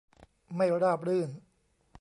[0.55, 1.29] ไม่ราบรื่น